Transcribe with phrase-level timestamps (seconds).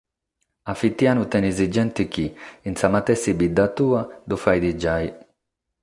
[0.65, 2.25] A fitianu tenes gente chi,
[2.67, 5.07] in sa matessi bidda tua, lu faghet giai.